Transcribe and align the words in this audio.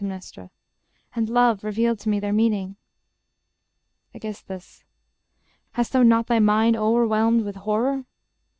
_And 1.15 1.29
love 1.29 1.63
Revealed 1.63 1.99
to 1.99 2.09
me 2.09 2.19
their 2.19 2.33
meaning. 2.33 2.75
Aegis. 4.15 4.83
Hast 5.73 5.93
thou 5.93 6.01
not 6.01 6.25
Thy 6.25 6.39
mind 6.39 6.75
o'erwhelmed 6.75 7.45
with 7.45 7.57
horror? 7.57 8.05